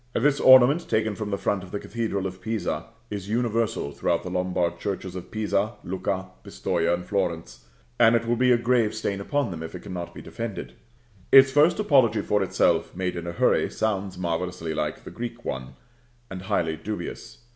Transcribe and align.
This 0.13 0.39
ornament, 0.39 0.89
taken 0.89 1.13
from 1.13 1.29
the 1.29 1.37
front 1.37 1.61
of 1.61 1.69
the 1.69 1.77
Cathedral 1.77 2.25
of 2.25 2.41
Pisa, 2.41 2.87
is 3.11 3.29
universal 3.29 3.91
throughout 3.91 4.23
the 4.23 4.31
Lombard 4.31 4.79
churches 4.79 5.15
of 5.15 5.29
Pisa, 5.29 5.73
Lucca, 5.83 6.31
Pistoja, 6.43 6.91
and 6.91 7.05
Florence; 7.05 7.67
and 7.99 8.15
it 8.15 8.25
will 8.25 8.35
be 8.35 8.51
a 8.51 8.57
grave 8.57 8.95
stain 8.95 9.21
upon 9.21 9.51
them 9.51 9.61
if 9.61 9.75
it 9.75 9.81
cannot 9.83 10.15
be 10.15 10.21
defended. 10.23 10.73
Its 11.31 11.51
first 11.51 11.77
apology 11.79 12.21
for 12.23 12.41
itself, 12.41 12.95
made 12.95 13.15
in 13.15 13.27
a 13.27 13.31
hurry, 13.31 13.69
sounds 13.69 14.17
marvellously 14.17 14.73
like 14.73 15.03
the 15.03 15.11
Greek 15.11 15.45
one, 15.45 15.75
and 16.31 16.41
highly 16.41 16.75
dubious. 16.75 17.43